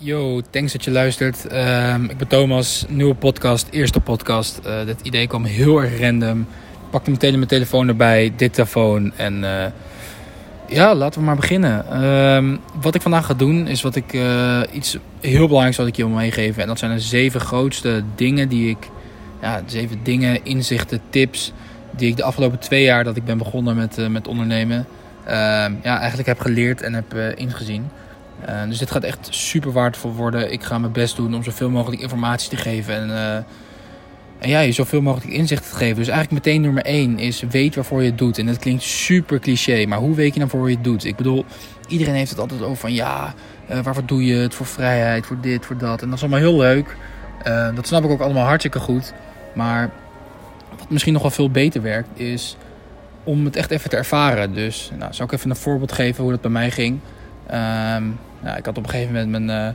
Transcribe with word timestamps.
Yo, 0.00 0.40
thanks 0.50 0.72
dat 0.72 0.84
je 0.84 0.90
luistert. 0.90 1.46
Ehm, 1.46 2.04
ik 2.04 2.16
ben 2.16 2.26
Thomas, 2.26 2.84
nieuwe 2.88 3.14
podcast, 3.14 3.66
eerste 3.70 4.00
podcast. 4.00 4.60
Uh, 4.66 4.86
dit 4.86 5.00
idee 5.02 5.26
kwam 5.26 5.44
heel 5.44 5.82
erg 5.82 6.00
random. 6.00 6.40
Ik 6.40 6.90
pakte 6.90 7.10
meteen 7.10 7.32
mijn 7.32 7.46
telefoon 7.46 7.88
erbij, 7.88 8.32
dictafoon 8.36 9.12
en 9.16 9.42
uh, 9.42 9.64
ja, 10.68 10.94
laten 10.94 11.20
we 11.20 11.26
maar 11.26 11.36
beginnen. 11.36 11.86
Ehm, 11.90 12.56
wat 12.80 12.94
ik 12.94 13.02
vandaag 13.02 13.26
ga 13.26 13.34
doen 13.34 13.66
is 13.66 13.82
wat 13.82 13.96
ik 13.96 14.12
uh, 14.12 14.60
iets 14.72 14.96
heel 15.20 15.46
belangrijks 15.46 15.76
wat 15.76 15.86
ik 15.86 15.96
je 15.96 16.06
wil 16.06 16.14
meegeven. 16.14 16.62
En 16.62 16.68
dat 16.68 16.78
zijn 16.78 16.94
de 16.94 17.00
zeven 17.00 17.40
grootste 17.40 18.02
dingen 18.14 18.48
die 18.48 18.70
ik, 18.70 18.88
ja, 19.42 19.62
zeven 19.66 19.98
dingen, 20.02 20.44
inzichten, 20.44 21.00
tips 21.10 21.52
die 21.90 22.08
ik 22.08 22.16
de 22.16 22.24
afgelopen 22.24 22.58
twee 22.58 22.82
jaar 22.82 23.04
dat 23.04 23.16
ik 23.16 23.24
ben 23.24 23.38
begonnen 23.38 23.76
met, 23.76 24.08
met 24.08 24.28
ondernemen, 24.28 24.86
ehm, 25.24 25.72
ja, 25.82 25.98
eigenlijk 25.98 26.28
heb 26.28 26.40
geleerd 26.40 26.82
en 26.82 26.94
heb 26.94 27.14
ingezien. 27.36 27.90
Uh, 28.48 28.62
dus 28.68 28.78
dit 28.78 28.90
gaat 28.90 29.02
echt 29.02 29.28
super 29.30 29.72
waardevol 29.72 30.12
worden. 30.12 30.52
Ik 30.52 30.62
ga 30.62 30.78
mijn 30.78 30.92
best 30.92 31.16
doen 31.16 31.34
om 31.34 31.42
zoveel 31.42 31.70
mogelijk 31.70 32.02
informatie 32.02 32.50
te 32.50 32.56
geven. 32.56 32.94
En, 32.94 33.08
uh, 33.08 33.34
en 34.38 34.48
ja, 34.48 34.60
je 34.60 34.72
zoveel 34.72 35.00
mogelijk 35.00 35.32
inzicht 35.32 35.70
te 35.70 35.76
geven. 35.76 35.96
Dus 35.96 36.08
eigenlijk 36.08 36.44
meteen 36.44 36.60
nummer 36.60 36.84
1 36.84 37.18
is 37.18 37.42
weet 37.50 37.74
waarvoor 37.74 38.02
je 38.02 38.08
het 38.08 38.18
doet. 38.18 38.38
En 38.38 38.46
dat 38.46 38.58
klinkt 38.58 38.82
super 38.82 39.38
cliché, 39.38 39.86
maar 39.86 39.98
hoe 39.98 40.14
weet 40.14 40.32
je 40.32 40.38
nou 40.38 40.50
voor 40.50 40.68
je 40.68 40.74
het 40.74 40.84
doet? 40.84 41.04
Ik 41.04 41.16
bedoel, 41.16 41.44
iedereen 41.88 42.14
heeft 42.14 42.30
het 42.30 42.38
altijd 42.38 42.62
over 42.62 42.76
van 42.76 42.92
ja, 42.92 43.34
uh, 43.70 43.80
waarvoor 43.80 44.06
doe 44.06 44.24
je 44.24 44.34
het? 44.34 44.54
Voor 44.54 44.66
vrijheid, 44.66 45.26
voor 45.26 45.40
dit, 45.40 45.66
voor 45.66 45.78
dat. 45.78 46.02
En 46.02 46.08
dat 46.08 46.16
is 46.16 46.22
allemaal 46.22 46.40
heel 46.40 46.58
leuk. 46.58 46.96
dat 47.74 47.86
snap 47.86 48.04
ik 48.04 48.10
ook 48.10 48.20
allemaal 48.20 48.46
hartstikke 48.46 48.78
goed. 48.78 49.12
Maar 49.54 49.90
wat 50.78 50.90
misschien 50.90 51.12
nog 51.12 51.22
wel 51.22 51.30
veel 51.30 51.50
beter 51.50 51.82
werkt, 51.82 52.20
is 52.20 52.56
om 53.24 53.44
het 53.44 53.56
echt 53.56 53.70
even 53.70 53.90
te 53.90 53.96
ervaren. 53.96 54.54
Dus 54.54 54.90
nou, 54.98 55.14
zal 55.14 55.24
ik 55.26 55.32
even 55.32 55.50
een 55.50 55.56
voorbeeld 55.56 55.92
geven 55.92 56.22
hoe 56.22 56.32
dat 56.32 56.40
bij 56.40 56.50
mij 56.50 56.70
ging. 56.70 56.98
Um, 57.54 58.18
nou, 58.42 58.56
ik 58.56 58.64
had 58.64 58.78
op 58.78 58.84
een 58.84 58.90
gegeven 58.90 59.12
moment 59.12 59.30
mijn, 59.30 59.42
uh, 59.42 59.74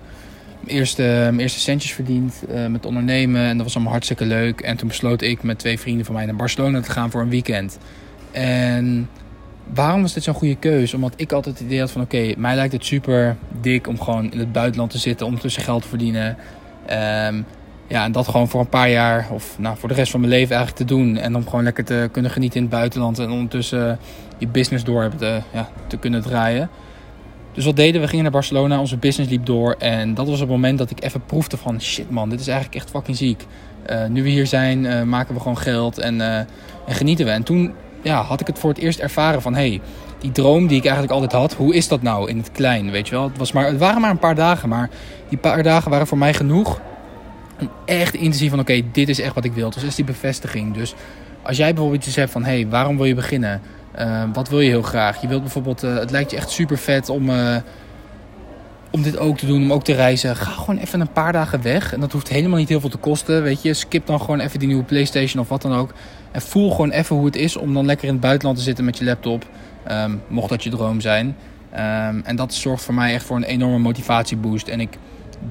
mijn 0.60 0.78
eerste, 0.78 1.02
mijn 1.02 1.40
eerste 1.40 1.60
centjes 1.60 1.92
verdiend 1.92 2.44
uh, 2.50 2.68
met 2.68 2.86
ondernemen. 2.86 3.42
En 3.42 3.56
dat 3.56 3.66
was 3.66 3.74
allemaal 3.76 3.92
hartstikke 3.92 4.26
leuk. 4.26 4.62
En 4.62 4.78
toen 4.78 4.88
besloot 4.88 5.22
ik 5.22 5.44
met 5.44 5.60
twee 5.60 5.80
vrienden 5.80 6.06
van 6.06 6.16
mij 6.16 6.26
naar 6.26 6.36
Barcelona 6.36 6.82
te 6.82 6.92
gaan 6.92 7.12
voor 7.12 7.22
een 7.22 7.30
weekend. 7.30 7.78
En 8.32 9.10
waarom 9.74 10.02
was 10.02 10.14
dit 10.14 10.24
zo'n 10.24 10.34
goede 10.34 10.56
keuze? 10.56 10.96
Omdat 10.96 11.14
ik 11.16 11.32
altijd 11.32 11.58
het 11.58 11.68
idee 11.68 11.80
had 11.80 11.92
van 11.92 12.02
oké, 12.02 12.34
mij 12.38 12.56
lijkt 12.56 12.74
het 12.74 12.86
super 12.86 13.36
dik 13.62 13.88
om 13.88 14.02
gewoon 14.02 14.32
in 14.32 14.40
het 14.40 14.52
buitenland 14.52 14.92
te 14.92 14.98
zitten, 14.98 15.26
om 15.26 15.40
tussen 15.40 15.64
geld 15.64 15.82
te 15.82 15.88
verdienen. 15.88 16.38
Um, 17.28 17.46
ja, 17.88 18.04
en 18.04 18.12
dat 18.12 18.28
gewoon 18.28 18.50
voor 18.50 18.60
een 18.60 18.70
paar 18.70 18.90
jaar 18.90 19.28
of 19.32 19.56
nou, 19.60 19.78
voor 19.78 19.90
de 19.90 19.96
rest 19.96 20.12
van 20.12 20.20
mijn 20.20 20.32
leven 20.32 20.56
eigenlijk 20.56 20.88
te 20.88 20.96
doen. 20.96 21.18
En 21.18 21.36
om 21.36 21.44
gewoon 21.44 21.64
lekker 21.64 21.84
te 21.84 22.10
kunnen 22.12 22.32
genieten 22.32 22.58
in 22.58 22.64
het 22.64 22.72
buitenland 22.72 23.20
en 23.20 23.32
ondertussen 23.32 24.00
je 24.38 24.48
business 24.48 24.84
door 24.84 25.12
te, 25.18 25.42
ja, 25.54 25.70
te 25.88 25.98
kunnen 25.98 26.22
draaien. 26.22 26.70
Dus 27.54 27.66
wat 27.66 27.76
deden 27.76 28.02
we? 28.02 28.08
gingen 28.08 28.24
naar 28.24 28.34
Barcelona, 28.34 28.80
onze 28.80 28.98
business 28.98 29.32
liep 29.32 29.46
door. 29.46 29.76
En 29.80 30.14
dat 30.14 30.28
was 30.28 30.40
het 30.40 30.50
moment 30.50 30.78
dat 30.78 30.92
ik 30.92 31.04
even 31.04 31.26
proefde 31.26 31.58
van... 31.58 31.82
Shit 31.82 32.10
man, 32.10 32.30
dit 32.30 32.40
is 32.40 32.48
eigenlijk 32.48 32.78
echt 32.78 32.90
fucking 32.90 33.18
ziek. 33.18 33.46
Uh, 33.90 34.06
nu 34.06 34.24
we 34.24 34.30
hier 34.30 34.48
zijn, 34.48 34.84
uh, 34.84 35.02
maken 35.02 35.34
we 35.34 35.40
gewoon 35.40 35.58
geld 35.58 35.98
en, 35.98 36.16
uh, 36.16 36.38
en, 36.38 36.48
genieten 36.88 37.26
we. 37.26 37.32
En 37.32 37.44
toen 37.44 37.74
ja, 38.02 38.22
had 38.22 38.42
ik 38.42 38.48
het 38.48 38.60
voor 38.60 38.70
het 38.70 38.80
eerst 38.80 39.00
ervaren 39.00 39.42
van... 39.42 39.56
Hey, 39.56 39.82
die 40.20 40.32
droom 40.32 40.68
die 40.68 40.78
ik 40.78 40.84
eigenlijk 40.84 41.14
altijd 41.14 41.32
had, 41.32 41.54
hoe 41.54 41.76
is 41.76 41.88
dat 41.88 42.02
nou 42.02 42.30
in 42.30 42.38
het 42.38 42.52
klein, 42.52 42.92
weet 42.92 43.08
je 43.08 43.16
wel? 43.16 43.24
Het, 43.24 43.38
was 43.38 43.52
maar, 43.52 43.66
het 43.66 43.78
waren 43.78 44.02
maar 44.02 44.10
een 44.10 44.20
paar 44.20 44.36
dagen, 44.36 44.70
maar 44.70 44.90
die 45.30 45.38
paar 45.38 45.64
dagen 45.64 45.92
waren 45.92 46.08
voor 46.08 46.18
mij 46.18 46.34
genoeg... 46.34 46.82
om 47.60 47.70
echt 47.86 48.14
in 48.14 48.32
te 48.32 48.38
zien 48.38 48.50
van 48.50 48.60
oké, 48.60 48.82
dit 48.92 49.10
is 49.10 49.20
echt 49.20 49.36
wat 49.36 49.46
ik 49.46 49.54
wil. 49.54 49.70
Dus 49.70 49.84
is 49.84 49.96
die 49.96 50.06
bevestiging. 50.06 50.74
Dus 50.74 50.96
als 51.42 51.58
jij 51.58 51.74
bijvoorbeeld 51.74 52.06
iets 52.06 52.16
hebt 52.16 52.32
van... 52.32 52.44
Hey, 52.44 52.68
waarom 52.68 52.98
wil 52.98 53.06
je 53.06 53.16
beginnen? 53.16 53.62
Uh, 54.00 54.24
wat 54.34 54.50
wil 54.50 54.60
je 54.60 54.70
heel 54.70 54.82
graag? 54.82 55.22
Je 55.22 55.28
wilt 55.28 55.42
bijvoorbeeld, 55.42 55.84
uh, 55.84 55.96
het 55.96 56.12
lijkt 56.12 56.32
je 56.32 56.38
echt 56.38 56.50
super 56.50 56.78
vet 56.78 57.10
om, 57.10 57.30
uh, 57.30 57.56
om 58.92 59.02
dit 59.04 59.18
ook 59.18 59.38
te 59.38 59.46
doen, 59.46 59.62
om 59.62 59.74
ook 59.74 59.84
te 59.84 59.94
reizen. 59.94 60.36
Ga 60.36 60.52
gewoon 60.52 60.78
even 60.78 61.00
een 61.00 61.12
paar 61.12 61.32
dagen 61.32 61.62
weg. 61.62 61.94
En 61.94 62.00
dat 62.00 62.12
hoeft 62.12 62.30
helemaal 62.30 62.58
niet 62.58 62.70
heel 62.70 62.80
veel 62.80 62.90
te 62.90 62.98
kosten. 62.98 63.44
Weet 63.44 63.62
je, 63.62 63.74
skip 63.74 64.06
dan 64.06 64.20
gewoon 64.20 64.40
even 64.40 64.60
die 64.60 64.68
nieuwe 64.68 64.84
PlayStation 64.84 65.42
of 65.42 65.50
wat 65.50 65.62
dan 65.62 65.74
ook. 65.74 65.94
En 66.32 66.42
voel 66.42 66.72
gewoon 66.72 66.92
even 66.92 67.16
hoe 67.16 67.26
het 67.26 67.36
is 67.36 67.58
om 67.58 67.74
dan 67.74 67.86
lekker 67.86 68.08
in 68.08 68.14
het 68.14 68.22
buitenland 68.22 68.58
te 68.58 68.64
zitten 68.64 68.86
met 68.86 68.98
je 68.98 69.06
laptop. 69.06 69.46
Um, 69.92 70.22
mocht 70.28 70.50
dat 70.50 70.64
je 70.64 70.70
droom 70.70 71.02
zijn. 71.02 71.36
Um, 71.74 72.22
en 72.24 72.36
dat 72.36 72.54
zorgt 72.54 72.84
voor 72.84 72.94
mij 72.94 73.14
echt 73.14 73.26
voor 73.26 73.36
een 73.36 73.44
enorme 73.44 73.78
motivatieboost. 73.78 74.68
En 74.68 74.80
ik 74.80 74.98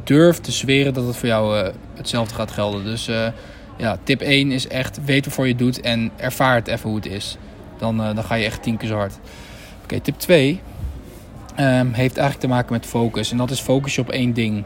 durf 0.05 0.39
te 0.39 0.53
zweren 0.53 0.95
dat 0.95 1.07
het 1.07 1.17
voor 1.17 1.29
jou 1.29 1.73
hetzelfde 1.95 2.35
gaat 2.35 2.51
gelden. 2.51 2.85
Dus 2.85 3.11
ja, 3.77 3.99
tip 4.03 4.21
1 4.21 4.53
is 4.53 4.69
echt 4.69 5.05
weet 5.05 5.25
waarvoor 5.25 5.49
je 5.49 5.55
doet 5.55 5.81
en 5.81 6.11
ervaar 6.17 6.55
het 6.55 6.67
even 6.67 6.89
hoe 6.89 6.97
het 6.99 7.07
is 7.07 7.39
dan, 7.83 8.01
uh, 8.01 8.15
dan 8.15 8.25
ga 8.25 8.35
je 8.35 8.45
echt 8.45 8.63
tien 8.63 8.77
keer 8.77 8.89
zo 8.89 8.97
hard. 8.97 9.19
Oké, 9.83 10.01
tip 10.01 10.19
2 10.19 10.51
um, 10.51 10.59
ehm, 11.57 11.87
heeft 11.87 12.17
eigenlijk 12.17 12.39
te 12.39 12.47
maken 12.47 12.73
met 12.73 12.87
focus. 12.87 13.31
En 13.31 13.37
dat 13.37 13.51
is 13.51 13.61
focus 13.61 13.95
je 13.95 14.01
op 14.01 14.11
één 14.11 14.33
ding. 14.33 14.65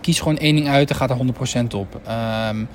Kies 0.00 0.18
gewoon 0.18 0.38
één 0.38 0.54
ding 0.54 0.68
uit 0.68 0.90
en 0.90 0.96
ga 0.96 1.08
er 1.08 1.16
100% 1.16 1.74
op. 1.74 2.00
Um, 2.50 2.68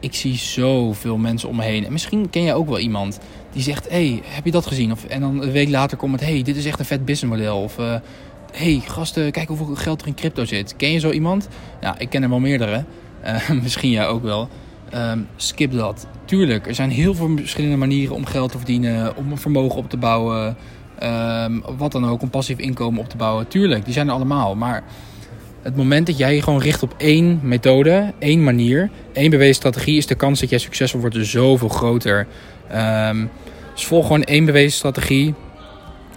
ik 0.00 0.14
zie 0.14 0.36
zoveel 0.36 1.16
mensen 1.16 1.48
om 1.48 1.56
me 1.56 1.62
heen. 1.62 1.86
En 1.86 1.92
misschien 1.92 2.30
ken 2.30 2.42
je 2.42 2.54
ook 2.54 2.68
wel 2.68 2.78
iemand 2.78 3.20
die 3.52 3.62
zegt: 3.62 3.88
hey, 3.88 4.22
heb 4.24 4.44
je 4.44 4.50
dat 4.50 4.66
gezien? 4.66 4.92
Of, 4.92 5.04
en 5.04 5.20
dan 5.20 5.42
een 5.42 5.50
week 5.50 5.68
later 5.68 5.96
komt 5.96 6.12
het: 6.12 6.28
hey, 6.28 6.42
dit 6.42 6.56
is 6.56 6.66
echt 6.66 6.78
een 6.78 6.84
vet 6.84 7.04
businessmodel. 7.04 7.62
Of 7.62 7.78
uh, 7.78 7.94
hey, 8.52 8.82
gasten, 8.86 9.32
kijk 9.32 9.48
hoeveel 9.48 9.74
geld 9.74 10.00
er 10.00 10.06
in 10.06 10.14
crypto 10.14 10.44
zit. 10.44 10.76
Ken 10.76 10.92
je 10.92 10.98
zo 10.98 11.10
iemand? 11.10 11.48
Ja, 11.80 11.98
ik 11.98 12.08
ken 12.08 12.22
er 12.22 12.28
wel 12.28 12.40
meerdere. 12.40 12.84
Misschien 13.62 13.90
jij 13.90 14.06
ook 14.06 14.22
wel. 14.22 14.48
Um, 14.94 15.28
skip 15.36 15.72
dat. 15.72 16.06
Tuurlijk, 16.24 16.66
er 16.66 16.74
zijn 16.74 16.90
heel 16.90 17.14
veel 17.14 17.30
verschillende 17.36 17.76
manieren 17.76 18.14
om 18.14 18.24
geld 18.24 18.52
te 18.52 18.56
verdienen, 18.56 19.16
om 19.16 19.30
een 19.30 19.38
vermogen 19.38 19.78
op 19.78 19.90
te 19.90 19.96
bouwen, 19.96 20.56
um, 21.02 21.62
wat 21.78 21.92
dan 21.92 22.06
ook, 22.06 22.22
om 22.22 22.30
passief 22.30 22.58
inkomen 22.58 23.00
op 23.00 23.08
te 23.08 23.16
bouwen. 23.16 23.48
Tuurlijk, 23.48 23.84
die 23.84 23.92
zijn 23.92 24.08
er 24.08 24.14
allemaal. 24.14 24.54
Maar 24.54 24.82
het 25.62 25.76
moment 25.76 26.06
dat 26.06 26.18
jij 26.18 26.34
je 26.34 26.42
gewoon 26.42 26.60
richt 26.60 26.82
op 26.82 26.94
één 26.96 27.40
methode, 27.42 28.12
één 28.18 28.44
manier, 28.44 28.90
één 29.12 29.30
bewezen 29.30 29.54
strategie, 29.54 29.96
is 29.96 30.06
de 30.06 30.14
kans 30.14 30.40
dat 30.40 30.50
jij 30.50 30.58
succesvol 30.58 31.00
wordt 31.00 31.14
dus 31.14 31.30
zoveel 31.30 31.68
groter. 31.68 32.26
Um, 33.08 33.30
dus 33.74 33.86
volg 33.86 34.06
gewoon 34.06 34.22
één 34.22 34.44
bewezen 34.44 34.72
strategie. 34.72 35.34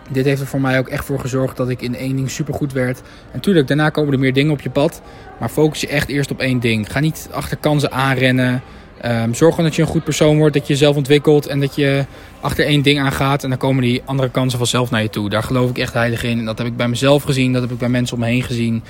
Dit 0.09 0.25
heeft 0.25 0.41
er 0.41 0.47
voor 0.47 0.61
mij 0.61 0.79
ook 0.79 0.87
echt 0.87 1.05
voor 1.05 1.19
gezorgd 1.19 1.57
dat 1.57 1.69
ik 1.69 1.81
in 1.81 1.95
één 1.95 2.15
ding 2.15 2.29
super 2.29 2.53
goed 2.53 2.73
werd. 2.73 3.01
En 3.31 3.65
daarna 3.65 3.89
komen 3.89 4.13
er 4.13 4.19
meer 4.19 4.33
dingen 4.33 4.51
op 4.51 4.61
je 4.61 4.69
pad. 4.69 5.01
Maar 5.39 5.49
focus 5.49 5.81
je 5.81 5.87
echt 5.87 6.09
eerst 6.09 6.31
op 6.31 6.39
één 6.39 6.59
ding. 6.59 6.91
Ga 6.91 6.99
niet 6.99 7.29
achter 7.31 7.57
kansen 7.57 7.91
aanrennen. 7.91 8.61
Um, 9.05 9.33
zorg 9.33 9.49
gewoon 9.51 9.69
dat 9.69 9.75
je 9.75 9.81
een 9.81 9.87
goed 9.87 10.03
persoon 10.03 10.37
wordt, 10.37 10.53
dat 10.53 10.67
je 10.67 10.73
jezelf 10.73 10.95
ontwikkelt 10.95 11.47
en 11.47 11.59
dat 11.59 11.75
je 11.75 12.05
achter 12.41 12.65
één 12.65 12.81
ding 12.81 12.99
aangaat. 12.99 13.43
En 13.43 13.49
dan 13.49 13.57
komen 13.57 13.83
die 13.83 14.01
andere 14.05 14.29
kansen 14.29 14.57
vanzelf 14.57 14.91
naar 14.91 15.01
je 15.01 15.09
toe. 15.09 15.29
Daar 15.29 15.43
geloof 15.43 15.69
ik 15.69 15.77
echt 15.77 15.93
heilig 15.93 16.23
in. 16.23 16.39
En 16.39 16.45
dat 16.45 16.57
heb 16.57 16.67
ik 16.67 16.77
bij 16.77 16.87
mezelf 16.87 17.23
gezien, 17.23 17.53
dat 17.53 17.61
heb 17.61 17.71
ik 17.71 17.77
bij 17.77 17.89
mensen 17.89 18.15
om 18.15 18.21
me 18.21 18.29
heen 18.29 18.43
gezien. 18.43 18.83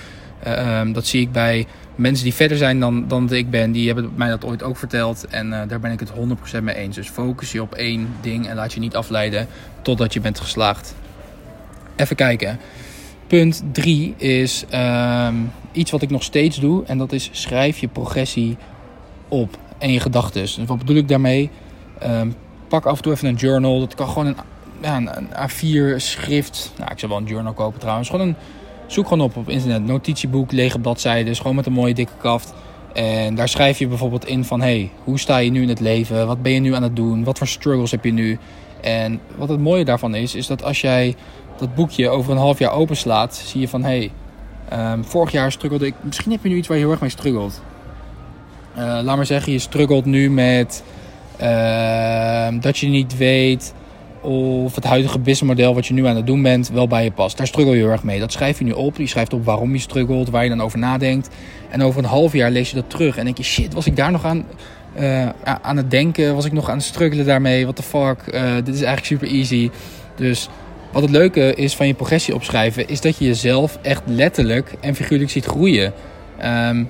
Um, 0.47 0.93
dat 0.93 1.05
zie 1.05 1.21
ik 1.21 1.31
bij 1.31 1.67
mensen 1.95 2.23
die 2.23 2.33
verder 2.33 2.57
zijn 2.57 2.79
dan, 2.79 3.07
dan 3.07 3.33
ik 3.33 3.49
ben. 3.49 3.71
Die 3.71 3.85
hebben 3.87 4.11
mij 4.15 4.29
dat 4.29 4.45
ooit 4.45 4.63
ook 4.63 4.77
verteld. 4.77 5.25
En 5.27 5.47
uh, 5.47 5.59
daar 5.67 5.79
ben 5.79 5.91
ik 5.91 5.99
het 5.99 6.11
100% 6.59 6.63
mee 6.63 6.75
eens. 6.75 6.95
Dus 6.95 7.09
focus 7.09 7.51
je 7.51 7.61
op 7.61 7.73
één 7.73 8.07
ding 8.21 8.47
en 8.47 8.55
laat 8.55 8.73
je 8.73 8.79
niet 8.79 8.95
afleiden 8.95 9.47
totdat 9.81 10.13
je 10.13 10.19
bent 10.19 10.39
geslaagd. 10.39 10.95
Even 11.95 12.15
kijken. 12.15 12.59
Punt 13.27 13.63
3 13.71 14.13
is 14.17 14.65
um, 14.73 15.51
iets 15.71 15.91
wat 15.91 16.01
ik 16.01 16.09
nog 16.09 16.23
steeds 16.23 16.59
doe. 16.59 16.83
En 16.85 16.97
dat 16.97 17.11
is 17.11 17.29
schrijf 17.31 17.77
je 17.77 17.87
progressie 17.87 18.57
op 19.27 19.57
en 19.77 19.91
je 19.91 19.99
gedachten. 19.99 20.41
Dus 20.41 20.59
wat 20.65 20.77
bedoel 20.77 20.95
ik 20.95 21.07
daarmee? 21.07 21.49
Um, 22.03 22.35
pak 22.67 22.85
af 22.85 22.97
en 22.97 23.03
toe 23.03 23.13
even 23.13 23.27
een 23.27 23.35
journal. 23.35 23.79
Dat 23.79 23.95
kan 23.95 24.07
gewoon 24.07 24.25
een, 24.25 24.35
ja, 24.81 24.97
een 24.97 25.27
A4 25.29 25.95
schrift. 25.95 26.73
Nou, 26.77 26.91
ik 26.91 26.99
zou 26.99 27.11
wel 27.11 27.21
een 27.21 27.27
journal 27.27 27.53
kopen 27.53 27.79
trouwens. 27.79 28.09
Gewoon 28.09 28.27
een, 28.27 28.35
zoek 28.87 29.07
gewoon 29.07 29.23
op 29.23 29.37
op 29.37 29.49
internet. 29.49 29.85
Notitieboek, 29.85 30.51
lege 30.51 30.79
bladzijden. 30.79 31.35
Gewoon 31.35 31.55
met 31.55 31.65
een 31.65 31.73
mooie 31.73 31.93
dikke 31.93 32.13
kaft. 32.17 32.53
En 32.93 33.35
daar 33.35 33.49
schrijf 33.49 33.79
je 33.79 33.87
bijvoorbeeld 33.87 34.25
in 34.25 34.45
van... 34.45 34.61
Hey, 34.61 34.91
hoe 35.03 35.19
sta 35.19 35.37
je 35.37 35.51
nu 35.51 35.61
in 35.61 35.69
het 35.69 35.79
leven? 35.79 36.27
Wat 36.27 36.41
ben 36.41 36.51
je 36.51 36.59
nu 36.59 36.75
aan 36.75 36.83
het 36.83 36.95
doen? 36.95 37.23
Wat 37.23 37.37
voor 37.37 37.47
struggles 37.47 37.91
heb 37.91 38.03
je 38.03 38.13
nu? 38.13 38.39
En 38.81 39.19
wat 39.35 39.49
het 39.49 39.59
mooie 39.59 39.85
daarvan 39.85 40.15
is, 40.15 40.35
is 40.35 40.47
dat 40.47 40.63
als 40.63 40.81
jij 40.81 41.15
dat 41.57 41.75
boekje 41.75 42.09
over 42.09 42.31
een 42.31 42.37
half 42.37 42.59
jaar 42.59 42.71
openslaat, 42.71 43.35
zie 43.35 43.61
je 43.61 43.67
van 43.67 43.83
hé, 43.83 44.09
hey, 44.67 44.91
um, 44.93 45.05
vorig 45.05 45.31
jaar 45.31 45.51
struggelde 45.51 45.85
ik. 45.85 45.93
Misschien 46.01 46.31
heb 46.31 46.43
je 46.43 46.49
nu 46.49 46.55
iets 46.55 46.67
waar 46.67 46.77
je 46.77 46.83
heel 46.83 46.91
erg 46.91 47.01
mee 47.01 47.09
struggelt. 47.09 47.61
Uh, 48.77 48.99
laat 49.03 49.15
maar 49.15 49.25
zeggen, 49.25 49.51
je 49.51 49.59
struggelt 49.59 50.05
nu 50.05 50.29
met 50.29 50.83
uh, 51.41 52.47
dat 52.61 52.77
je 52.77 52.87
niet 52.87 53.17
weet 53.17 53.73
of 54.21 54.75
het 54.75 54.83
huidige 54.83 55.19
businessmodel 55.19 55.73
wat 55.73 55.85
je 55.85 55.93
nu 55.93 56.07
aan 56.07 56.15
het 56.15 56.25
doen 56.25 56.41
bent 56.41 56.69
wel 56.69 56.87
bij 56.87 57.03
je 57.03 57.11
past. 57.11 57.37
Daar 57.37 57.47
struggle 57.47 57.73
je 57.73 57.81
heel 57.81 57.91
erg 57.91 58.03
mee. 58.03 58.19
Dat 58.19 58.31
schrijf 58.31 58.57
je 58.57 58.65
nu 58.65 58.71
op. 58.71 58.97
Je 58.97 59.07
schrijft 59.07 59.33
op 59.33 59.45
waarom 59.45 59.73
je 59.73 59.79
struggelt, 59.79 60.29
waar 60.29 60.43
je 60.43 60.49
dan 60.49 60.61
over 60.61 60.79
nadenkt. 60.79 61.29
En 61.69 61.83
over 61.83 62.03
een 62.03 62.09
half 62.09 62.33
jaar 62.33 62.51
lees 62.51 62.69
je 62.69 62.75
dat 62.75 62.89
terug 62.89 63.17
en 63.17 63.25
denk 63.25 63.37
je 63.37 63.43
shit, 63.43 63.73
was 63.73 63.85
ik 63.85 63.95
daar 63.95 64.11
nog 64.11 64.25
aan, 64.25 64.45
uh, 64.99 65.29
aan 65.61 65.77
het 65.77 65.91
denken? 65.91 66.35
Was 66.35 66.45
ik 66.45 66.51
nog 66.51 66.69
aan 66.69 66.77
het 66.77 66.85
struggelen 66.85 67.25
daarmee? 67.25 67.63
What 67.63 67.75
the 67.75 67.83
fuck? 67.83 68.33
Uh, 68.33 68.55
dit 68.55 68.75
is 68.75 68.81
eigenlijk 68.81 69.05
super 69.05 69.27
easy. 69.27 69.69
Dus 70.15 70.49
wat 70.91 71.01
het 71.01 71.11
leuke 71.11 71.53
is 71.55 71.75
van 71.75 71.87
je 71.87 71.93
progressie 71.93 72.33
opschrijven, 72.33 72.87
is 72.87 73.01
dat 73.01 73.17
je 73.17 73.25
jezelf 73.25 73.77
echt 73.81 74.01
letterlijk 74.05 74.73
en 74.79 74.95
figuurlijk 74.95 75.31
ziet 75.31 75.45
groeien. 75.45 75.93
Um, 76.43 76.89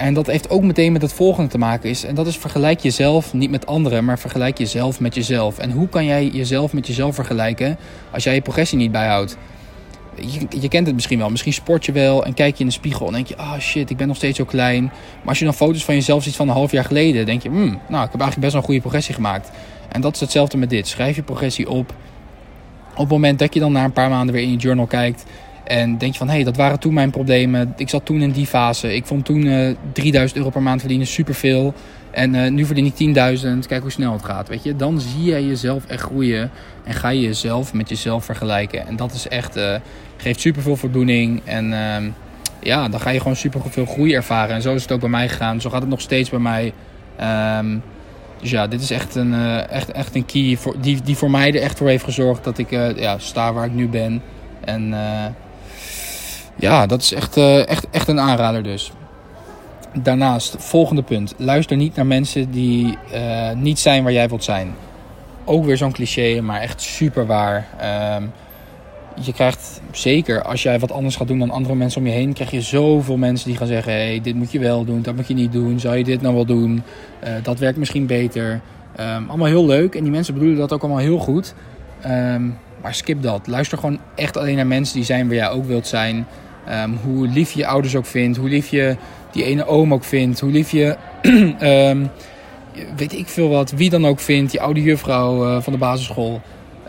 en 0.00 0.14
dat 0.14 0.26
heeft 0.26 0.50
ook 0.50 0.62
meteen 0.62 0.92
met 0.92 1.02
het 1.02 1.12
volgende 1.12 1.50
te 1.50 1.58
maken. 1.58 1.90
Is, 1.90 2.04
en 2.04 2.14
dat 2.14 2.26
is 2.26 2.36
vergelijk 2.36 2.80
jezelf 2.80 3.32
niet 3.32 3.50
met 3.50 3.66
anderen, 3.66 4.04
maar 4.04 4.18
vergelijk 4.18 4.58
jezelf 4.58 5.00
met 5.00 5.14
jezelf. 5.14 5.58
En 5.58 5.70
hoe 5.70 5.88
kan 5.88 6.04
jij 6.04 6.26
jezelf 6.26 6.72
met 6.72 6.86
jezelf 6.86 7.14
vergelijken 7.14 7.78
als 8.10 8.24
jij 8.24 8.34
je 8.34 8.40
progressie 8.40 8.78
niet 8.78 8.92
bijhoudt? 8.92 9.36
Je, 10.20 10.60
je 10.60 10.68
kent 10.68 10.86
het 10.86 10.94
misschien 10.94 11.18
wel. 11.18 11.30
Misschien 11.30 11.52
sport 11.52 11.84
je 11.84 11.92
wel 11.92 12.24
en 12.24 12.34
kijk 12.34 12.54
je 12.54 12.60
in 12.60 12.66
de 12.66 12.72
spiegel 12.72 13.06
en 13.06 13.12
denk 13.12 13.26
je, 13.26 13.36
ah 13.36 13.58
shit, 13.58 13.90
ik 13.90 13.96
ben 13.96 14.06
nog 14.06 14.16
steeds 14.16 14.38
zo 14.38 14.44
klein. 14.44 14.84
Maar 14.84 15.28
als 15.28 15.38
je 15.38 15.44
dan 15.44 15.54
foto's 15.54 15.84
van 15.84 15.94
jezelf 15.94 16.22
ziet 16.22 16.36
van 16.36 16.48
een 16.48 16.54
half 16.54 16.70
jaar 16.70 16.84
geleden, 16.84 17.26
denk 17.26 17.42
je, 17.42 17.48
hmm, 17.48 17.80
nou, 17.88 18.04
ik 18.04 18.10
heb 18.12 18.20
eigenlijk 18.20 18.40
best 18.40 18.52
wel 18.52 18.60
een 18.60 18.66
goede 18.66 18.80
progressie 18.80 19.14
gemaakt. 19.14 19.50
En 19.88 20.00
dat 20.00 20.14
is 20.14 20.20
hetzelfde 20.20 20.56
met 20.56 20.70
dit. 20.70 20.88
Schrijf 20.88 21.16
je 21.16 21.22
progressie 21.22 21.70
op. 21.70 21.94
Op 22.90 22.98
het 22.98 23.08
moment 23.08 23.38
dat 23.38 23.54
je 23.54 23.60
dan 23.60 23.72
na 23.72 23.84
een 23.84 23.92
paar 23.92 24.10
maanden 24.10 24.34
weer 24.34 24.44
in 24.44 24.50
je 24.50 24.56
journal 24.56 24.86
kijkt 24.86 25.24
en 25.70 25.98
denk 25.98 26.12
je 26.12 26.18
van, 26.18 26.28
hé, 26.28 26.34
hey, 26.34 26.44
dat 26.44 26.56
waren 26.56 26.78
toen 26.78 26.94
mijn 26.94 27.10
problemen. 27.10 27.72
Ik 27.76 27.88
zat 27.88 28.04
toen 28.04 28.20
in 28.20 28.30
die 28.30 28.46
fase. 28.46 28.94
Ik 28.94 29.06
vond 29.06 29.24
toen 29.24 29.46
uh, 29.46 29.70
eh, 29.70 29.76
3000 29.92 30.38
euro 30.38 30.50
per 30.50 30.62
maand 30.62 30.80
verdienen 30.80 31.06
superveel. 31.06 31.74
En 32.10 32.34
uh, 32.34 32.50
nu 32.50 32.64
verdien 32.64 32.92
ik 32.96 33.38
10.000. 33.62 33.66
Kijk 33.66 33.82
hoe 33.82 33.90
snel 33.90 34.12
het 34.12 34.24
gaat, 34.24 34.48
weet 34.48 34.62
je. 34.62 34.76
Dan 34.76 35.00
zie 35.00 35.24
jij 35.24 35.44
jezelf 35.44 35.86
echt 35.86 36.02
groeien. 36.02 36.50
En 36.84 36.94
ga 36.94 37.08
je 37.08 37.20
jezelf 37.20 37.72
met 37.72 37.88
jezelf 37.88 38.24
vergelijken. 38.24 38.86
En 38.86 38.96
dat 38.96 39.12
is 39.12 39.28
echt, 39.28 39.56
uh, 39.56 39.74
geeft 40.16 40.40
superveel 40.40 40.76
voldoening. 40.76 41.40
En 41.44 41.70
uh, 41.70 41.96
ja, 42.60 42.88
dan 42.88 43.00
ga 43.00 43.10
je 43.10 43.18
gewoon 43.18 43.36
superveel 43.36 43.86
groei 43.86 44.14
ervaren. 44.14 44.54
En 44.54 44.62
zo 44.62 44.74
is 44.74 44.82
het 44.82 44.92
ook 44.92 45.00
bij 45.00 45.08
mij 45.08 45.28
gegaan. 45.28 45.60
Zo 45.60 45.70
gaat 45.70 45.80
het 45.80 45.90
nog 45.90 46.00
steeds 46.00 46.30
bij 46.30 46.38
mij. 46.38 46.72
Um, 47.58 47.82
dus 48.40 48.50
ja, 48.50 48.66
dit 48.66 48.80
is 48.80 48.90
echt 48.90 49.14
een, 49.14 49.34
echt, 49.68 49.92
echt 49.92 50.14
een 50.14 50.26
key 50.26 50.56
voor, 50.56 50.74
die, 50.80 51.02
die 51.02 51.16
voor 51.16 51.30
mij 51.30 51.48
er 51.48 51.62
echt 51.62 51.78
voor 51.78 51.88
heeft 51.88 52.04
gezorgd 52.04 52.44
dat 52.44 52.58
ik 52.58 52.70
ja, 52.96 53.18
sta 53.18 53.52
waar 53.52 53.64
ik 53.64 53.74
nu 53.74 53.88
ben. 53.88 54.22
En 54.64 54.94
ja, 56.60 56.86
dat 56.86 57.00
is 57.00 57.12
echt, 57.12 57.36
echt, 57.66 57.86
echt 57.90 58.08
een 58.08 58.20
aanrader 58.20 58.62
dus. 58.62 58.92
Daarnaast, 60.02 60.56
volgende 60.58 61.02
punt. 61.02 61.34
Luister 61.36 61.76
niet 61.76 61.96
naar 61.96 62.06
mensen 62.06 62.50
die 62.50 62.98
uh, 63.14 63.52
niet 63.52 63.78
zijn 63.78 64.02
waar 64.02 64.12
jij 64.12 64.28
wilt 64.28 64.44
zijn. 64.44 64.74
Ook 65.44 65.64
weer 65.64 65.76
zo'n 65.76 65.92
cliché, 65.92 66.40
maar 66.40 66.60
echt 66.60 66.80
super 66.80 67.26
waar. 67.26 67.66
Um, 68.16 68.32
je 69.24 69.32
krijgt 69.32 69.80
zeker, 69.90 70.42
als 70.42 70.62
jij 70.62 70.78
wat 70.78 70.92
anders 70.92 71.16
gaat 71.16 71.28
doen 71.28 71.38
dan 71.38 71.50
andere 71.50 71.74
mensen 71.74 72.00
om 72.00 72.06
je 72.06 72.12
heen, 72.12 72.32
krijg 72.32 72.50
je 72.50 72.60
zoveel 72.60 73.16
mensen 73.16 73.48
die 73.48 73.56
gaan 73.56 73.66
zeggen: 73.66 73.92
hey, 73.92 74.20
dit 74.22 74.34
moet 74.34 74.52
je 74.52 74.58
wel 74.58 74.84
doen, 74.84 75.02
dat 75.02 75.16
moet 75.16 75.28
je 75.28 75.34
niet 75.34 75.52
doen. 75.52 75.80
Zou 75.80 75.96
je 75.96 76.04
dit 76.04 76.20
nou 76.20 76.34
wel 76.34 76.44
doen? 76.44 76.82
Uh, 77.24 77.30
dat 77.42 77.58
werkt 77.58 77.78
misschien 77.78 78.06
beter. 78.06 78.60
Um, 79.00 79.28
allemaal 79.28 79.46
heel 79.46 79.66
leuk 79.66 79.94
en 79.94 80.02
die 80.02 80.12
mensen 80.12 80.34
bedoelen 80.34 80.58
dat 80.58 80.72
ook 80.72 80.80
allemaal 80.80 81.00
heel 81.00 81.18
goed. 81.18 81.54
Um, 82.06 82.58
maar 82.82 82.94
skip 82.94 83.22
dat. 83.22 83.46
Luister 83.46 83.78
gewoon 83.78 83.98
echt 84.14 84.36
alleen 84.36 84.56
naar 84.56 84.66
mensen 84.66 84.94
die 84.94 85.04
zijn 85.04 85.26
waar 85.26 85.36
jij 85.36 85.50
ook 85.50 85.64
wilt 85.64 85.86
zijn. 85.86 86.26
Um, 86.68 86.98
hoe 87.04 87.28
lief 87.28 87.52
je 87.52 87.66
ouders 87.66 87.96
ook 87.96 88.06
vindt, 88.06 88.36
hoe 88.36 88.48
lief 88.48 88.68
je 88.68 88.96
die 89.32 89.44
ene 89.44 89.66
oom 89.66 89.94
ook 89.94 90.04
vindt, 90.04 90.40
hoe 90.40 90.50
lief 90.50 90.70
je, 90.70 90.96
um, 91.90 92.10
weet 92.96 93.12
ik 93.12 93.28
veel 93.28 93.48
wat, 93.48 93.70
wie 93.70 93.90
dan 93.90 94.06
ook 94.06 94.20
vindt, 94.20 94.50
die 94.50 94.60
oude 94.60 94.82
juffrouw 94.82 95.46
uh, 95.46 95.62
van 95.62 95.72
de 95.72 95.78
basisschool. 95.78 96.40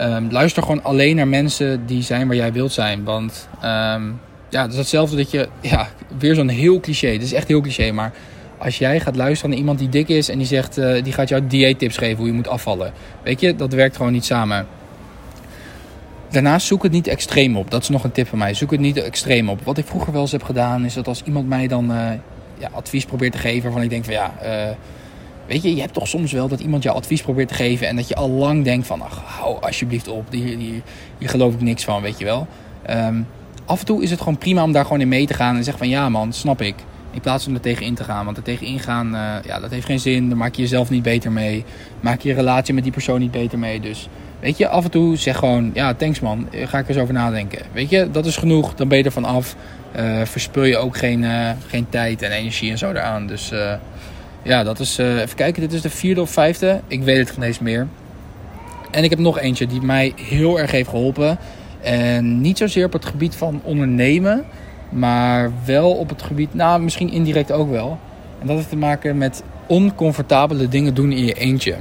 Um, 0.01 0.31
luister 0.31 0.63
gewoon 0.63 0.83
alleen 0.83 1.15
naar 1.15 1.27
mensen 1.27 1.85
die 1.85 2.01
zijn 2.01 2.27
waar 2.27 2.35
jij 2.35 2.53
wilt 2.53 2.71
zijn. 2.71 3.03
Want 3.03 3.49
ja, 4.51 4.61
het 4.61 4.71
is 4.71 4.77
hetzelfde 4.77 5.15
dat 5.15 5.31
je, 5.31 5.47
ja, 5.61 5.87
weer 6.17 6.35
zo'n 6.35 6.47
heel 6.47 6.79
cliché, 6.79 7.07
het 7.07 7.21
is 7.21 7.33
echt 7.33 7.47
heel 7.47 7.61
cliché, 7.61 7.91
maar 7.91 8.11
als 8.57 8.77
jij 8.77 8.99
gaat 8.99 9.15
luisteren 9.15 9.49
naar 9.49 9.59
iemand 9.59 9.79
die 9.79 9.89
dik 9.89 10.07
is 10.07 10.29
en 10.29 10.37
die 10.37 10.47
zegt, 10.47 10.77
uh, 10.77 11.03
die 11.03 11.13
gaat 11.13 11.29
jou 11.29 11.47
dieettips 11.47 11.97
geven 11.97 12.17
hoe 12.17 12.27
je 12.27 12.33
moet 12.33 12.47
afvallen. 12.47 12.93
Weet 13.23 13.39
je, 13.39 13.55
dat 13.55 13.73
werkt 13.73 13.95
gewoon 13.95 14.11
niet 14.11 14.25
samen. 14.25 14.67
Daarnaast 16.31 16.67
zoek 16.67 16.83
het 16.83 16.91
niet 16.91 17.07
extreem 17.07 17.57
op. 17.57 17.71
Dat 17.71 17.81
is 17.81 17.89
nog 17.89 18.03
een 18.03 18.11
tip 18.11 18.27
van 18.27 18.37
mij. 18.37 18.53
Zoek 18.53 18.71
het 18.71 18.79
niet 18.79 18.97
extreem 18.97 19.49
op. 19.49 19.63
Wat 19.63 19.77
ik 19.77 19.85
vroeger 19.85 20.13
wel 20.13 20.21
eens 20.21 20.31
heb 20.31 20.43
gedaan, 20.43 20.85
is 20.85 20.93
dat 20.93 21.07
als 21.07 21.23
iemand 21.23 21.47
mij 21.47 21.67
dan 21.67 21.91
uh, 21.91 22.09
ja, 22.57 22.69
advies 22.73 23.05
probeert 23.05 23.31
te 23.31 23.37
geven, 23.37 23.63
waarvan 23.63 23.81
ik 23.81 23.89
denk 23.89 24.05
van 24.05 24.13
ja, 24.13 24.33
uh, 24.43 24.75
weet 25.47 25.61
je, 25.61 25.75
je 25.75 25.81
hebt 25.81 25.93
toch 25.93 26.07
soms 26.07 26.31
wel 26.31 26.47
dat 26.47 26.59
iemand 26.59 26.83
jou 26.83 26.95
advies 26.95 27.21
probeert 27.21 27.47
te 27.47 27.53
geven 27.53 27.87
en 27.87 27.95
dat 27.95 28.07
je 28.07 28.15
al 28.15 28.29
lang 28.29 28.63
denkt 28.63 28.87
van, 28.87 29.01
ach, 29.01 29.21
hou 29.25 29.61
alsjeblieft 29.61 30.07
op, 30.07 30.31
hier, 30.31 30.57
hier, 31.17 31.29
geloof 31.29 31.53
ik 31.53 31.61
niks 31.61 31.83
van, 31.83 32.01
weet 32.01 32.19
je 32.19 32.25
wel. 32.25 32.47
Um, 32.89 33.27
af 33.65 33.79
en 33.79 33.85
toe 33.85 34.03
is 34.03 34.09
het 34.09 34.19
gewoon 34.19 34.37
prima 34.37 34.63
om 34.63 34.71
daar 34.71 34.83
gewoon 34.83 35.01
in 35.01 35.07
mee 35.07 35.25
te 35.25 35.33
gaan 35.33 35.55
en 35.55 35.63
zeggen 35.63 35.83
van 35.83 35.89
ja 35.89 36.09
man, 36.09 36.33
snap 36.33 36.61
ik. 36.61 36.75
In 37.11 37.21
plaats 37.21 37.43
van 37.43 37.53
er 37.53 37.59
tegen 37.59 37.85
in 37.85 37.95
te 37.95 38.03
gaan. 38.03 38.25
Want 38.25 38.37
er 38.37 38.43
tegen 38.43 38.65
ingaan, 38.65 39.07
uh, 39.13 39.35
ja, 39.45 39.59
dat 39.59 39.71
heeft 39.71 39.85
geen 39.85 39.99
zin. 39.99 40.27
Daar 40.27 40.37
maak 40.37 40.55
je 40.55 40.61
jezelf 40.61 40.89
niet 40.89 41.03
beter 41.03 41.31
mee. 41.31 41.65
Maak 41.99 42.21
je 42.21 42.29
je 42.29 42.35
relatie 42.35 42.73
met 42.73 42.83
die 42.83 42.91
persoon 42.91 43.19
niet 43.19 43.31
beter 43.31 43.59
mee. 43.59 43.79
Dus 43.79 44.09
Weet 44.39 44.57
je, 44.57 44.67
af 44.67 44.83
en 44.83 44.91
toe 44.91 45.15
zeg 45.15 45.37
gewoon, 45.37 45.71
ja, 45.73 45.93
thanks 45.93 46.19
man, 46.19 46.47
ga 46.65 46.77
ik 46.77 46.87
eens 46.87 46.97
over 46.97 47.13
nadenken. 47.13 47.61
Weet 47.71 47.89
je, 47.89 48.11
dat 48.11 48.25
is 48.25 48.37
genoeg, 48.37 48.75
dan 48.75 48.87
ben 48.87 48.97
je 48.97 49.03
er 49.03 49.11
van 49.11 49.25
af. 49.25 49.55
Uh, 49.99 50.21
verspil 50.25 50.63
je 50.63 50.77
ook 50.77 50.97
geen, 50.97 51.25
geen 51.67 51.89
tijd 51.89 52.21
en 52.21 52.31
energie 52.31 52.71
en 52.71 52.77
zo 52.77 52.89
eraan. 52.89 53.27
Dus 53.27 53.51
ja, 54.43 54.63
dat 54.63 54.79
is, 54.79 54.97
even 54.97 55.35
kijken, 55.35 55.61
dit 55.61 55.73
is 55.73 55.81
de 55.81 55.89
vierde 55.89 56.21
of 56.21 56.29
vijfde. 56.29 56.81
Ik 56.87 57.03
weet 57.03 57.17
het 57.17 57.31
geen 57.31 57.43
eens 57.43 57.59
meer. 57.59 57.87
En 58.91 59.03
ik 59.03 59.09
heb 59.09 59.19
nog 59.19 59.39
eentje 59.39 59.67
die 59.67 59.81
mij 59.81 60.13
heel 60.15 60.59
erg 60.59 60.71
heeft 60.71 60.89
geholpen. 60.89 61.37
En 61.81 62.41
niet 62.41 62.57
zozeer 62.57 62.85
op 62.85 62.93
het 62.93 63.05
gebied 63.05 63.35
van 63.35 63.61
ondernemen, 63.63 64.45
maar 64.91 65.51
wel 65.65 65.91
op 65.91 66.09
het 66.09 66.21
gebied, 66.21 66.53
nou 66.53 66.81
misschien 66.81 67.11
indirect 67.11 67.51
ook 67.51 67.69
wel. 67.69 67.97
En 68.39 68.47
dat 68.47 68.55
heeft 68.55 68.69
te 68.69 68.77
maken 68.77 69.17
met 69.17 69.43
oncomfortabele 69.67 70.67
dingen 70.67 70.93
doen 70.93 71.11
in 71.11 71.25
je 71.25 71.33
eentje 71.33 71.75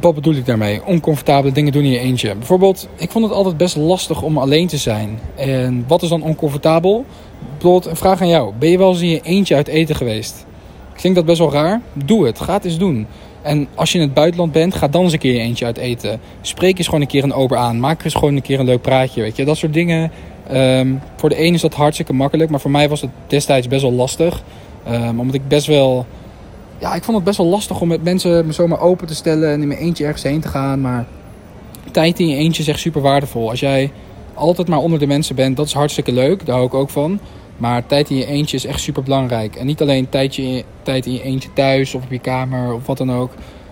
wat 0.00 0.14
bedoel 0.14 0.34
ik 0.34 0.46
daarmee? 0.46 0.84
Oncomfortabele 0.84 1.52
dingen 1.52 1.72
doen 1.72 1.82
in 1.82 1.90
je 1.90 1.98
eentje. 1.98 2.34
Bijvoorbeeld, 2.34 2.88
ik 2.96 3.10
vond 3.10 3.24
het 3.24 3.34
altijd 3.34 3.56
best 3.56 3.76
lastig 3.76 4.22
om 4.22 4.38
alleen 4.38 4.66
te 4.66 4.76
zijn. 4.76 5.18
En 5.34 5.84
wat 5.86 6.02
is 6.02 6.08
dan 6.08 6.22
oncomfortabel? 6.22 7.04
Bijvoorbeeld, 7.52 7.86
een 7.86 7.96
vraag 7.96 8.20
aan 8.20 8.28
jou. 8.28 8.52
Ben 8.58 8.70
je 8.70 8.78
wel 8.78 8.90
eens 8.90 9.00
in 9.00 9.08
je 9.08 9.20
eentje 9.20 9.54
uit 9.54 9.68
eten 9.68 9.96
geweest? 9.96 10.46
Ik 10.94 11.00
vind 11.00 11.14
dat 11.14 11.24
best 11.24 11.38
wel 11.38 11.52
raar. 11.52 11.80
Doe 11.92 12.26
het. 12.26 12.40
Ga 12.40 12.52
het 12.52 12.64
eens 12.64 12.78
doen. 12.78 13.06
En 13.42 13.68
als 13.74 13.92
je 13.92 13.98
in 13.98 14.04
het 14.04 14.14
buitenland 14.14 14.52
bent, 14.52 14.74
ga 14.74 14.88
dan 14.88 15.02
eens 15.02 15.12
een 15.12 15.18
keer 15.18 15.32
je 15.32 15.40
eentje 15.40 15.64
uit 15.64 15.76
eten. 15.76 16.20
Spreek 16.40 16.78
eens 16.78 16.86
gewoon 16.86 17.00
een 17.00 17.06
keer 17.06 17.24
een 17.24 17.32
ober 17.32 17.56
aan. 17.56 17.80
Maak 17.80 18.04
eens 18.04 18.14
gewoon 18.14 18.36
een 18.36 18.42
keer 18.42 18.60
een 18.60 18.66
leuk 18.66 18.82
praatje. 18.82 19.22
Weet 19.22 19.36
je, 19.36 19.44
dat 19.44 19.56
soort 19.56 19.72
dingen. 19.72 20.10
Um, 20.52 21.00
voor 21.16 21.28
de 21.28 21.44
een 21.44 21.54
is 21.54 21.60
dat 21.60 21.74
hartstikke 21.74 22.12
makkelijk. 22.12 22.50
Maar 22.50 22.60
voor 22.60 22.70
mij 22.70 22.88
was 22.88 23.00
het 23.00 23.10
destijds 23.26 23.68
best 23.68 23.82
wel 23.82 23.92
lastig. 23.92 24.42
Um, 24.90 25.20
omdat 25.20 25.34
ik 25.34 25.48
best 25.48 25.66
wel 25.66 26.06
ja, 26.78 26.94
ik 26.94 27.04
vond 27.04 27.16
het 27.16 27.26
best 27.26 27.38
wel 27.38 27.46
lastig 27.46 27.80
om 27.80 27.88
met 27.88 28.02
mensen 28.02 28.46
me 28.46 28.52
zomaar 28.52 28.80
open 28.80 29.06
te 29.06 29.14
stellen 29.14 29.52
en 29.52 29.62
in 29.62 29.68
mijn 29.68 29.80
eentje 29.80 30.04
ergens 30.04 30.22
heen 30.22 30.40
te 30.40 30.48
gaan. 30.48 30.80
Maar 30.80 31.06
tijd 31.90 32.20
in 32.20 32.28
je 32.28 32.36
eentje 32.36 32.62
is 32.62 32.68
echt 32.68 32.80
super 32.80 33.00
waardevol. 33.00 33.50
Als 33.50 33.60
jij 33.60 33.90
altijd 34.34 34.68
maar 34.68 34.78
onder 34.78 34.98
de 34.98 35.06
mensen 35.06 35.34
bent, 35.34 35.56
dat 35.56 35.66
is 35.66 35.72
hartstikke 35.72 36.12
leuk. 36.12 36.46
Daar 36.46 36.54
hou 36.54 36.66
ik 36.66 36.74
ook 36.74 36.90
van. 36.90 37.20
Maar 37.56 37.86
tijd 37.86 38.10
in 38.10 38.16
je 38.16 38.26
eentje 38.26 38.56
is 38.56 38.64
echt 38.64 38.80
super 38.80 39.02
belangrijk. 39.02 39.56
En 39.56 39.66
niet 39.66 39.80
alleen 39.80 40.08
tijdje, 40.08 40.64
tijd 40.82 41.06
in 41.06 41.12
je 41.12 41.22
eentje 41.22 41.52
thuis 41.52 41.94
of 41.94 42.02
op 42.02 42.10
je 42.10 42.18
kamer 42.18 42.74
of 42.74 42.86
wat 42.86 42.98
dan 42.98 43.12
ook. 43.12 43.30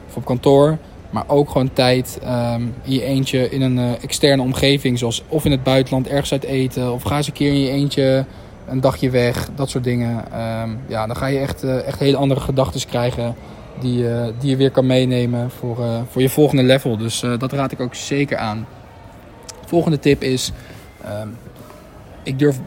Of 0.09 0.17
op 0.17 0.25
kantoor. 0.25 0.79
Maar 1.15 1.25
ook 1.27 1.51
gewoon 1.51 1.73
tijd 1.73 2.19
in 2.83 2.93
je 2.93 3.03
eentje 3.03 3.51
in 3.51 3.63
een 3.63 3.79
uh, 3.79 4.03
externe 4.03 4.43
omgeving. 4.43 4.99
Zoals 4.99 5.23
of 5.29 5.45
in 5.45 5.51
het 5.51 5.63
buitenland 5.63 6.09
ergens 6.09 6.33
uit 6.33 6.45
eten. 6.45 6.93
Of 6.93 7.03
ga 7.03 7.17
eens 7.17 7.27
een 7.27 7.33
keer 7.33 7.53
in 7.53 7.61
je 7.61 7.71
eentje 7.71 8.25
een 8.69 8.81
dagje 8.81 9.11
weg, 9.11 9.49
dat 9.55 9.71
soort 9.71 9.85
dingen. 9.85 10.17
Um, 10.63 10.79
ja, 10.87 11.07
dan 11.07 11.17
ga 11.17 11.27
je 11.27 11.39
echt, 11.39 11.65
uh, 11.65 11.87
echt 11.87 11.99
hele 11.99 12.17
andere 12.17 12.41
gedachten 12.41 12.87
krijgen 12.89 13.35
die, 13.81 14.03
uh, 14.03 14.25
die 14.39 14.51
je 14.51 14.57
weer 14.57 14.71
kan 14.71 14.87
meenemen 14.87 15.51
voor, 15.51 15.79
voor 16.11 16.23
je 16.23 16.29
volgende 16.29 16.63
level. 16.63 16.97
Dus 16.97 17.21
dat 17.39 17.53
raad 17.53 17.73
ik 17.73 17.81
ook 17.81 17.95
zeker 17.95 18.37
aan. 18.37 18.67
Volgende 19.67 19.99
tip 19.99 20.23
is, 20.23 20.53
um, 21.23 21.37
ik 22.23 22.39
durf 22.39 22.61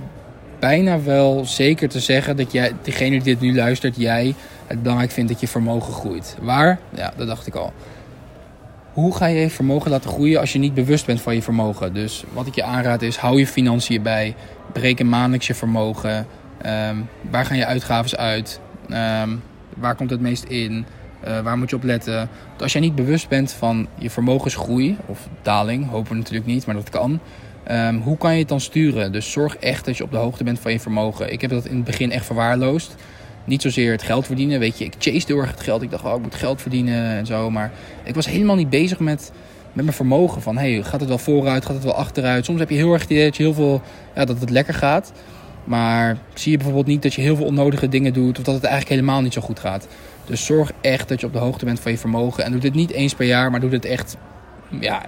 bijna 0.60 1.02
wel 1.02 1.46
zeker 1.46 1.90
te 1.90 2.00
zeggen 2.00 2.38
dat 2.38 2.52
jij, 2.52 2.74
degene 2.82 3.10
die 3.10 3.22
dit 3.22 3.40
nu 3.40 3.56
luistert, 3.56 3.96
jij 3.98 4.36
het 4.68 4.82
belangrijk 4.82 5.12
vindt 5.12 5.32
dat 5.32 5.40
je 5.40 5.48
vermogen 5.48 5.94
groeit. 5.94 6.38
Waar? 6.42 6.80
Ja, 6.96 7.14
dat 7.18 7.28
dacht 7.28 7.48
ik 7.48 7.56
al. 7.56 7.74
Hoe 8.98 9.16
ga 9.16 9.26
je 9.26 9.40
je 9.40 9.50
vermogen 9.50 9.92
laten 9.92 10.10
groeien 10.10 10.40
als 10.40 10.54
je 10.54 10.60
niet 10.60 10.74
bewust 10.74 11.06
bent 11.06 11.22
van 11.22 11.36
je 11.36 11.42
vermogen? 11.42 11.94
Dus 11.94 12.24
wat 12.34 12.48
ik 12.48 12.56
je 12.56 12.64
aanraad 12.64 13.02
is, 13.02 13.18
hou 13.18 13.40
je 13.40 13.48
financiën 13.48 14.02
bij 14.02 14.36
bereken 14.74 15.10
maandelijks 15.10 15.48
je 15.48 15.54
vermogen. 15.54 16.28
Um, 16.66 17.10
waar 17.30 17.46
gaan 17.46 17.58
je 17.58 17.66
uitgaven 17.66 18.18
uit? 18.18 18.60
Um, 19.24 19.42
waar 19.76 19.96
komt 19.96 20.10
het 20.10 20.22
meest 20.22 20.44
in? 20.44 20.86
Uh, 21.28 21.40
waar 21.40 21.58
moet 21.58 21.70
je 21.70 21.76
op 21.76 21.84
letten? 21.84 22.30
Want 22.48 22.62
als 22.62 22.72
jij 22.72 22.82
niet 22.82 22.96
bewust 22.96 23.28
bent 23.28 23.52
van 23.52 23.88
je 23.96 24.10
vermogensgroei 24.10 24.98
of 25.06 25.28
daling, 25.42 25.90
hopen 25.90 26.12
we 26.12 26.18
natuurlijk 26.18 26.46
niet, 26.46 26.66
maar 26.66 26.76
dat 26.76 26.90
kan. 26.90 27.20
Um, 27.72 28.02
hoe 28.02 28.18
kan 28.18 28.34
je 28.34 28.40
het 28.40 28.50
dan 28.50 28.62
sturen? 28.62 29.12
Dus 29.12 29.32
zorg 29.32 29.58
echt 29.58 29.86
dat 29.86 29.98
je 29.98 30.04
op 30.04 30.12
de 30.12 30.18
hoogte 30.18 30.44
bent 30.44 30.60
van 30.60 30.72
je 30.72 30.80
vermogen. 30.80 31.32
Ik 31.32 31.42
heb 31.42 31.50
dat 31.50 31.66
in 31.66 31.76
het 31.76 31.86
begin 31.86 32.12
echt 32.12 32.26
verwaarloosd. 32.26 32.96
Niet 33.48 33.62
zozeer 33.62 33.92
het 33.92 34.04
geld 34.04 34.26
verdienen. 34.26 34.60
Weet 34.60 34.78
je, 34.78 34.86
ik 34.86 34.94
chase 35.00 35.28
door 35.28 35.46
het 35.46 35.62
geld. 35.62 35.82
Ik 35.82 35.92
dacht, 35.92 36.04
oh, 36.04 36.16
ik 36.16 36.22
moet 36.22 36.36
geld 36.36 36.62
verdienen 36.62 37.04
en 37.04 37.26
zo. 37.26 37.50
Maar 37.50 37.72
ik 38.04 38.16
was 38.16 38.26
helemaal 38.26 38.56
niet 38.56 38.70
bezig 38.70 39.00
met 39.00 39.32
met 39.78 39.86
mijn 39.86 39.98
vermogen. 39.98 40.42
Van 40.42 40.58
hey, 40.58 40.84
gaat 40.84 41.00
het 41.00 41.10
wel 41.10 41.18
vooruit, 41.18 41.66
gaat 41.66 41.76
het 41.76 41.84
wel 41.84 41.94
achteruit? 41.94 42.46
Soms 42.46 42.60
heb 42.60 42.70
je 42.70 42.76
heel 42.76 42.94
erg 42.94 43.02
het 43.02 43.12
idee 43.12 43.26
dat, 43.26 43.38
je 43.38 43.44
heel 43.44 43.54
veel, 43.54 43.82
ja, 44.16 44.26
dat 44.26 44.40
het 44.40 44.50
lekker 44.50 44.74
gaat. 44.74 45.12
Maar 45.64 46.18
zie 46.34 46.52
je 46.52 46.58
bijvoorbeeld 46.58 46.88
niet 46.88 47.02
dat 47.02 47.14
je 47.14 47.22
heel 47.22 47.36
veel 47.36 47.46
onnodige 47.46 47.90
dingen 47.90 48.14
doet. 48.14 48.38
Of 48.38 48.44
dat 48.44 48.56
het 48.56 48.64
eigenlijk 48.64 48.94
helemaal 48.94 49.22
niet 49.22 49.34
zo 49.34 49.42
goed 49.42 49.60
gaat. 49.60 49.88
Dus 50.26 50.46
zorg 50.46 50.72
echt 50.82 51.10
dat 51.10 51.20
je 51.20 51.26
op 51.26 51.34
de 51.34 51.40
hoogte 51.40 51.66
bent 51.66 51.80
van 51.80 51.92
je 51.92 51.98
vermogen. 51.98 52.44
En 52.44 52.52
doe 52.52 52.60
dit 52.60 52.74
niet 52.74 52.92
eens 52.92 53.14
per 53.14 53.26
jaar, 53.26 53.52
maar 53.52 53.60
doe 53.60 53.70
dit 53.70 53.86
echt 53.86 54.18
ja, 54.80 55.06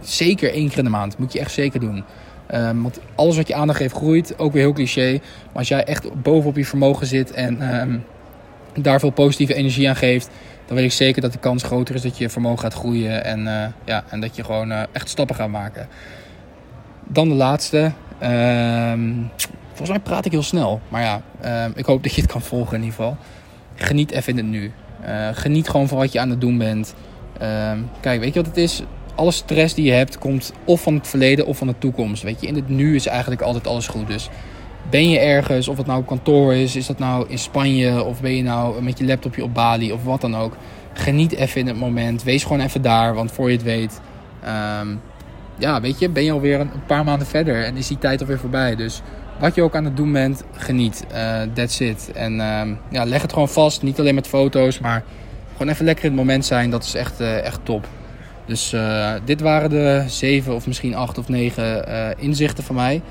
zeker 0.00 0.52
één 0.52 0.68
keer 0.68 0.78
in 0.78 0.84
de 0.84 0.90
maand. 0.90 1.18
Moet 1.18 1.32
je 1.32 1.40
echt 1.40 1.52
zeker 1.52 1.80
doen. 1.80 2.04
Um, 2.54 2.82
want 2.82 3.00
alles 3.14 3.36
wat 3.36 3.48
je 3.48 3.54
aandacht 3.54 3.78
geeft 3.78 3.94
groeit. 3.94 4.38
Ook 4.38 4.52
weer 4.52 4.62
heel 4.62 4.72
cliché. 4.72 5.10
Maar 5.12 5.52
als 5.52 5.68
jij 5.68 5.84
echt 5.84 6.22
bovenop 6.22 6.56
je 6.56 6.64
vermogen 6.64 7.06
zit 7.06 7.30
en 7.30 7.80
um, 7.80 8.04
daar 8.74 9.00
veel 9.00 9.10
positieve 9.10 9.54
energie 9.54 9.88
aan 9.88 9.96
geeft 9.96 10.30
dan 10.72 10.76
weet 10.76 10.90
ik 10.90 10.96
zeker 10.96 11.22
dat 11.22 11.32
de 11.32 11.38
kans 11.38 11.62
groter 11.62 11.94
is 11.94 12.02
dat 12.02 12.18
je 12.18 12.28
vermogen 12.28 12.58
gaat 12.58 12.74
groeien 12.74 13.24
en, 13.24 13.40
uh, 13.40 13.64
ja, 13.84 14.04
en 14.08 14.20
dat 14.20 14.36
je 14.36 14.44
gewoon 14.44 14.70
uh, 14.70 14.82
echt 14.92 15.08
stappen 15.08 15.36
gaat 15.36 15.48
maken. 15.48 15.88
Dan 17.04 17.28
de 17.28 17.34
laatste. 17.34 17.92
Ehm, 18.18 19.12
volgens 19.68 19.88
mij 19.88 20.00
praat 20.00 20.24
ik 20.24 20.32
heel 20.32 20.42
snel. 20.42 20.80
Maar 20.88 21.02
ja, 21.02 21.22
ehm, 21.40 21.70
ik 21.74 21.84
hoop 21.84 22.02
dat 22.02 22.14
je 22.14 22.20
het 22.20 22.30
kan 22.30 22.40
volgen 22.40 22.76
in 22.76 22.82
ieder 22.82 22.96
geval. 22.96 23.16
Geniet 23.74 24.10
even 24.10 24.32
in 24.32 24.36
het 24.36 24.46
nu. 24.46 24.72
Uh, 25.06 25.28
geniet 25.32 25.68
gewoon 25.68 25.88
van 25.88 25.98
wat 25.98 26.12
je 26.12 26.20
aan 26.20 26.30
het 26.30 26.40
doen 26.40 26.58
bent. 26.58 26.94
Ehm, 27.38 27.78
kijk, 28.00 28.20
weet 28.20 28.34
je 28.34 28.40
wat 28.40 28.48
het 28.48 28.56
is? 28.56 28.82
Alle 29.22 29.30
stress 29.30 29.74
die 29.74 29.84
je 29.84 29.92
hebt 29.92 30.18
komt 30.18 30.52
of 30.64 30.82
van 30.82 30.94
het 30.94 31.08
verleden 31.08 31.46
of 31.46 31.58
van 31.58 31.66
de 31.66 31.74
toekomst. 31.78 32.22
Weet 32.22 32.40
je, 32.40 32.46
in 32.46 32.54
het 32.54 32.68
nu 32.68 32.94
is 32.94 33.06
eigenlijk 33.06 33.42
altijd 33.42 33.66
alles 33.66 33.86
goed. 33.86 34.06
Dus 34.06 34.28
ben 34.90 35.10
je 35.10 35.18
ergens, 35.18 35.68
of 35.68 35.76
het 35.76 35.86
nou 35.86 36.00
op 36.00 36.06
kantoor 36.06 36.54
is, 36.54 36.76
is 36.76 36.86
dat 36.86 36.98
nou 36.98 37.28
in 37.28 37.38
Spanje, 37.38 38.04
of 38.04 38.20
ben 38.20 38.36
je 38.36 38.42
nou 38.42 38.82
met 38.82 38.98
je 38.98 39.04
laptopje 39.04 39.44
op 39.44 39.54
Bali 39.54 39.92
of 39.92 40.04
wat 40.04 40.20
dan 40.20 40.36
ook. 40.36 40.56
Geniet 40.92 41.32
even 41.32 41.60
in 41.60 41.66
het 41.66 41.76
moment. 41.78 42.22
Wees 42.22 42.42
gewoon 42.42 42.60
even 42.60 42.82
daar, 42.82 43.14
want 43.14 43.32
voor 43.32 43.50
je 43.50 43.56
het 43.56 43.64
weet, 43.64 44.00
um, 44.80 45.00
ja, 45.58 45.80
weet 45.80 45.98
je, 45.98 46.08
ben 46.08 46.24
je 46.24 46.32
alweer 46.32 46.60
een 46.60 46.70
paar 46.86 47.04
maanden 47.04 47.26
verder 47.26 47.64
en 47.64 47.76
is 47.76 47.88
die 47.88 47.98
tijd 47.98 48.20
alweer 48.20 48.38
voorbij. 48.38 48.76
Dus 48.76 49.02
wat 49.38 49.54
je 49.54 49.62
ook 49.62 49.76
aan 49.76 49.84
het 49.84 49.96
doen 49.96 50.12
bent, 50.12 50.44
geniet. 50.52 51.04
Uh, 51.12 51.40
that's 51.54 51.80
it. 51.80 52.10
En 52.14 52.40
um, 52.40 52.78
ja, 52.90 53.04
leg 53.04 53.22
het 53.22 53.32
gewoon 53.32 53.48
vast. 53.48 53.82
Niet 53.82 54.00
alleen 54.00 54.14
met 54.14 54.28
foto's, 54.28 54.78
maar 54.78 55.04
gewoon 55.52 55.72
even 55.72 55.84
lekker 55.84 56.04
in 56.04 56.10
het 56.10 56.20
moment 56.20 56.44
zijn. 56.44 56.70
Dat 56.70 56.84
is 56.84 56.94
echt, 56.94 57.20
uh, 57.20 57.44
echt 57.44 57.60
top. 57.62 57.88
Dus 58.46 58.72
uh, 58.72 59.12
dit 59.24 59.40
waren 59.40 59.70
de 59.70 60.04
zeven 60.06 60.54
of 60.54 60.66
misschien 60.66 60.94
acht 60.94 61.18
of 61.18 61.28
negen 61.28 61.84
inzichten 62.18 62.64
van 62.64 62.74
mij. 62.74 63.02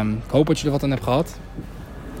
Um, 0.00 0.12
ik 0.12 0.30
hoop 0.30 0.46
dat 0.46 0.58
je 0.58 0.66
er 0.66 0.72
wat 0.72 0.82
aan 0.82 0.90
hebt 0.90 1.02
gehad. 1.02 1.38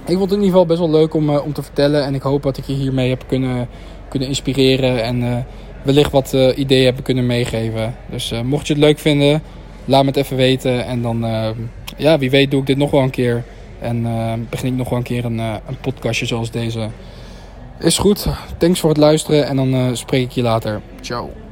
Ik 0.06 0.16
vond 0.16 0.30
het 0.30 0.38
in 0.38 0.44
ieder 0.44 0.50
geval 0.50 0.66
best 0.66 0.78
wel 0.78 0.90
leuk 0.90 1.14
om, 1.14 1.36
om 1.36 1.52
te 1.52 1.62
vertellen. 1.62 2.04
En 2.04 2.14
ik 2.14 2.22
hoop 2.22 2.42
dat 2.42 2.56
ik 2.56 2.64
je 2.64 2.72
hiermee 2.72 3.08
heb 3.08 3.24
kunnen, 3.26 3.68
kunnen 4.08 4.28
inspireren. 4.28 5.02
En 5.02 5.46
wellicht 5.82 6.10
wat 6.10 6.32
ideeën 6.56 6.84
hebben 6.84 7.02
kunnen 7.02 7.26
meegeven. 7.26 7.94
Dus 8.10 8.32
mocht 8.44 8.66
je 8.66 8.72
het 8.72 8.82
leuk 8.82 8.98
vinden, 8.98 9.42
laat 9.84 10.02
me 10.02 10.08
het 10.08 10.16
even 10.16 10.36
weten. 10.36 10.84
En 10.84 11.02
dan 11.02 11.26
ja, 11.96 12.18
wie 12.18 12.30
weet 12.30 12.50
doe 12.50 12.60
ik 12.60 12.66
dit 12.66 12.76
nog 12.76 12.90
wel 12.90 13.02
een 13.02 13.10
keer. 13.10 13.44
En 13.80 14.02
begin 14.50 14.68
ik 14.68 14.74
nog 14.74 14.88
wel 14.88 14.98
een 14.98 15.04
keer 15.04 15.24
een, 15.24 15.38
een 15.38 15.80
podcastje 15.80 16.26
zoals 16.26 16.50
deze. 16.50 16.88
Is 17.78 17.98
goed. 17.98 18.26
Thanks 18.58 18.80
voor 18.80 18.90
het 18.90 18.98
luisteren 18.98 19.46
en 19.46 19.56
dan 19.56 19.96
spreek 19.96 20.22
ik 20.22 20.30
je 20.30 20.42
later. 20.42 20.80
Ciao. 21.00 21.43